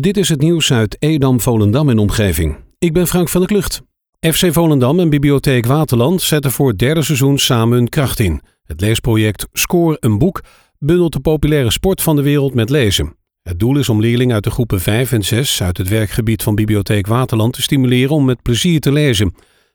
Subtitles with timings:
[0.00, 2.56] Dit is het nieuws uit Edam, Volendam en omgeving.
[2.78, 3.82] Ik ben Frank van der Klucht.
[4.20, 8.42] FC Volendam en Bibliotheek Waterland zetten voor het derde seizoen samen hun kracht in.
[8.64, 10.42] Het leesproject Score een boek
[10.78, 13.16] bundelt de populaire sport van de wereld met lezen.
[13.42, 16.54] Het doel is om leerlingen uit de groepen 5 en 6 uit het werkgebied van
[16.54, 19.34] Bibliotheek Waterland te stimuleren om met plezier te lezen.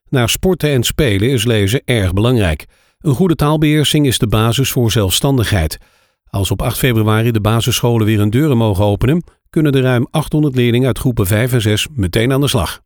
[0.09, 2.65] Naar sporten en spelen is lezen erg belangrijk.
[2.99, 5.77] Een goede taalbeheersing is de basis voor zelfstandigheid.
[6.29, 10.55] Als op 8 februari de basisscholen weer hun deuren mogen openen, kunnen de ruim 800
[10.55, 12.81] leerlingen uit groepen 5 en 6 meteen aan de slag.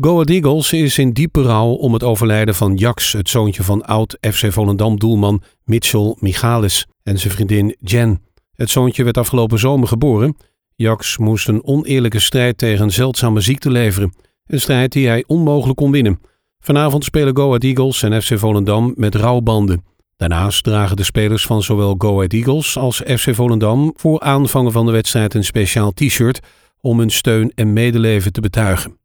[0.00, 3.84] Go Ahead Eagles is in diepe rouw om het overlijden van Jax, het zoontje van
[3.84, 8.22] oud FC Volendam-doelman Mitchell Michalis en zijn vriendin Jen.
[8.54, 10.36] Het zoontje werd afgelopen zomer geboren.
[10.76, 14.14] Jax moest een oneerlijke strijd tegen zeldzame ziekte leveren.
[14.46, 16.20] Een strijd die hij onmogelijk kon winnen.
[16.60, 19.84] Vanavond spelen Go Ahead Eagles en FC Volendam met rouwbanden.
[20.16, 24.86] Daarnaast dragen de spelers van zowel Go Ahead Eagles als FC Volendam voor aanvangen van
[24.86, 26.40] de wedstrijd een speciaal t-shirt
[26.80, 28.98] om hun steun en medeleven te betuigen.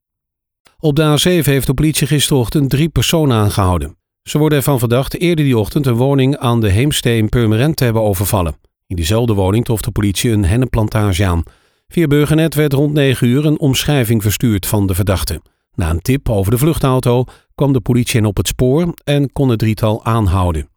[0.79, 3.97] Op de A7 heeft de politie gisterochtend drie personen aangehouden.
[4.23, 7.83] Ze worden ervan verdacht eerder die ochtend een woning aan de Heemstee in Purmerend te
[7.83, 8.55] hebben overvallen.
[8.87, 11.43] In diezelfde woning trof de politie een hennenplantage aan.
[11.87, 15.41] Via Burgernet werd rond 9 uur een omschrijving verstuurd van de verdachte.
[15.75, 17.23] Na een tip over de vluchtauto
[17.55, 20.69] kwam de politie hen op het spoor en kon het drietal aanhouden.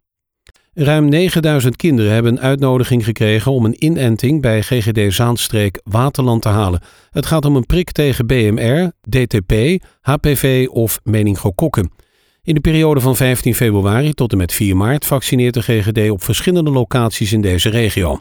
[0.74, 6.48] Ruim 9000 kinderen hebben een uitnodiging gekregen om een inenting bij GGD Zaanstreek Waterland te
[6.48, 6.80] halen.
[7.10, 9.52] Het gaat om een prik tegen BMR, DTP,
[10.00, 11.92] HPV of meningokokken.
[12.42, 16.22] In de periode van 15 februari tot en met 4 maart vaccineert de GGD op
[16.22, 18.18] verschillende locaties in deze regio.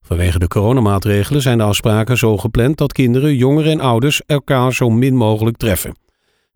[0.00, 4.90] Vanwege de coronamaatregelen zijn de afspraken zo gepland dat kinderen, jongeren en ouders elkaar zo
[4.90, 5.96] min mogelijk treffen.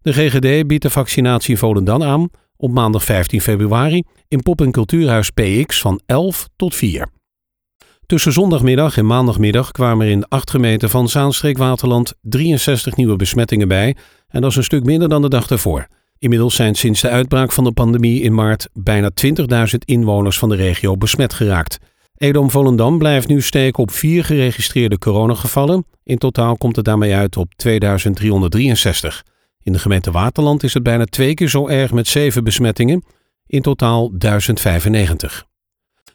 [0.02, 4.70] De GGD biedt de vaccinatie in Volendam aan op maandag 15 februari in Pop- en
[4.70, 7.08] Cultuurhuis PX van 11 tot 4.
[8.06, 13.68] Tussen zondagmiddag en maandagmiddag kwamen er in de acht gemeenten van Zaanstreek-Waterland 63 nieuwe besmettingen
[13.68, 13.96] bij
[14.28, 15.86] en dat is een stuk minder dan de dag ervoor.
[16.18, 19.34] Inmiddels zijn sinds de uitbraak van de pandemie in maart bijna 20.000
[19.84, 21.78] inwoners van de regio besmet geraakt.
[22.16, 25.86] Edom-Volendam blijft nu steken op vier geregistreerde coronagevallen.
[26.04, 29.24] In totaal komt het daarmee uit op 2363.
[29.62, 33.04] In de gemeente Waterland is het bijna twee keer zo erg met zeven besmettingen,
[33.46, 35.46] in totaal 1095.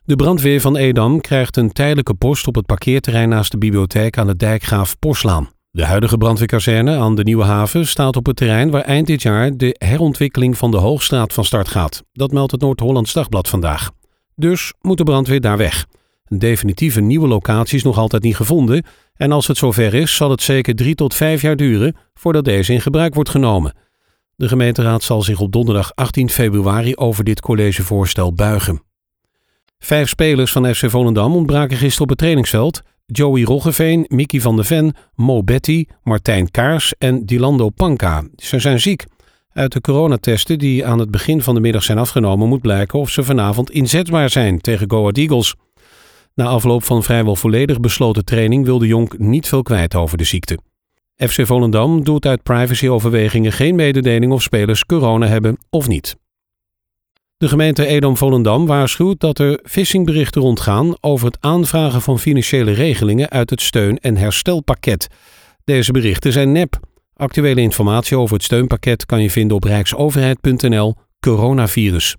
[0.06, 4.28] De brandweer van Edam krijgt een tijdelijke post op het parkeerterrein naast de bibliotheek aan
[4.28, 5.50] de Dijkgraaf Poslaan.
[5.72, 9.58] De huidige brandweerkazerne aan de Nieuwe Haven staat op het terrein waar eind dit jaar
[9.58, 12.04] de herontwikkeling van de Hoogstraat van start gaat.
[12.12, 13.92] Dat meldt het Noord-Hollands Dagblad vandaag.
[14.36, 15.86] Dus moet de brandweer daar weg.
[16.38, 18.86] Definitieve nieuwe locatie is nog altijd niet gevonden
[19.16, 22.74] en als het zover is zal het zeker drie tot vijf jaar duren voordat deze
[22.74, 23.74] in gebruik wordt genomen.
[24.36, 28.82] De gemeenteraad zal zich op donderdag 18 februari over dit collegevoorstel buigen.
[29.80, 32.82] Vijf spelers van FC Volendam ontbraken gisteren op het trainingsveld.
[33.06, 38.24] Joey Roggeveen, Mickey van de Ven, Mo Betty, Martijn Kaars en Dilando Panka.
[38.36, 39.06] Ze zijn ziek.
[39.54, 43.10] Uit de coronatesten die aan het begin van de middag zijn afgenomen moet blijken of
[43.10, 45.56] ze vanavond inzetbaar zijn tegen Go Ahead Eagles.
[46.36, 50.60] Na afloop van vrijwel volledig besloten training wilde Jonk niet veel kwijt over de ziekte.
[51.16, 56.16] FC Volendam doet uit privacyoverwegingen geen mededeling of spelers corona hebben of niet.
[57.38, 63.50] De gemeente Edam-Volendam waarschuwt dat er phissingberichten rondgaan over het aanvragen van financiële regelingen uit
[63.50, 65.08] het steun- en herstelpakket.
[65.64, 66.80] Deze berichten zijn nep.
[67.14, 72.16] Actuele informatie over het steunpakket kan je vinden op rijksoverheid.nl coronavirus.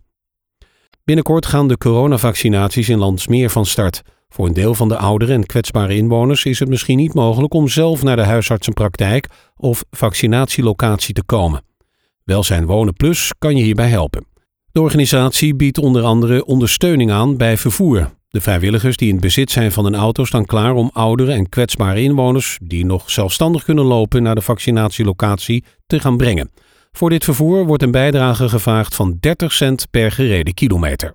[1.05, 4.03] Binnenkort gaan de coronavaccinaties in Landsmeer van start.
[4.29, 7.69] Voor een deel van de oudere en kwetsbare inwoners is het misschien niet mogelijk om
[7.69, 11.63] zelf naar de huisartsenpraktijk of vaccinatielocatie te komen.
[12.25, 14.27] Welzijn Wonen Plus kan je hierbij helpen.
[14.73, 18.11] De organisatie biedt onder andere ondersteuning aan bij vervoer.
[18.29, 22.03] De vrijwilligers die in bezit zijn van een auto staan klaar om oudere en kwetsbare
[22.03, 26.51] inwoners die nog zelfstandig kunnen lopen naar de vaccinatielocatie te gaan brengen.
[26.97, 31.15] Voor dit vervoer wordt een bijdrage gevraagd van 30 cent per gereden kilometer.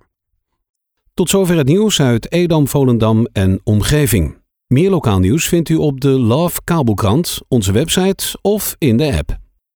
[1.14, 4.38] Tot zover het nieuws uit Edam, Volendam en omgeving.
[4.66, 9.38] Meer lokaal nieuws vindt u op de Love Kabelkrant, onze website of in de app.